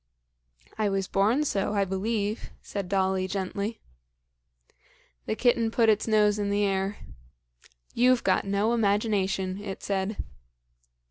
"I 0.79 0.89
was 0.89 1.07
born 1.07 1.43
so, 1.43 1.73
I 1.75 1.85
believe," 1.85 2.49
said 2.63 2.89
Dolly 2.89 3.27
gently. 3.27 3.81
The 5.27 5.35
kitten 5.35 5.69
put 5.69 5.89
its 5.89 6.07
nose 6.07 6.39
in 6.39 6.49
the 6.49 6.63
air. 6.63 6.97
"You've 7.93 8.23
got 8.23 8.43
no 8.43 8.73
imagination," 8.73 9.59
it 9.63 9.83
said. 9.83 10.17